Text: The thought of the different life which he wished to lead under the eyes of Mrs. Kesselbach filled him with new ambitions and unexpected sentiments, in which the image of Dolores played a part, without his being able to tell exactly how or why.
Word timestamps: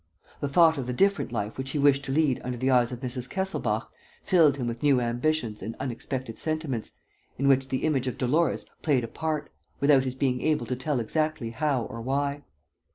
The 0.39 0.49
thought 0.49 0.79
of 0.79 0.87
the 0.87 0.93
different 0.93 1.31
life 1.31 1.59
which 1.59 1.69
he 1.73 1.77
wished 1.77 2.03
to 2.05 2.11
lead 2.11 2.41
under 2.43 2.57
the 2.57 2.71
eyes 2.71 2.91
of 2.91 3.01
Mrs. 3.01 3.29
Kesselbach 3.29 3.91
filled 4.23 4.57
him 4.57 4.65
with 4.65 4.81
new 4.81 4.99
ambitions 4.99 5.61
and 5.61 5.75
unexpected 5.79 6.39
sentiments, 6.39 6.93
in 7.37 7.47
which 7.47 7.67
the 7.67 7.83
image 7.83 8.07
of 8.07 8.17
Dolores 8.17 8.65
played 8.81 9.03
a 9.03 9.07
part, 9.07 9.51
without 9.79 10.03
his 10.03 10.15
being 10.15 10.41
able 10.41 10.65
to 10.65 10.75
tell 10.75 10.99
exactly 10.99 11.51
how 11.51 11.83
or 11.83 12.01
why. 12.01 12.41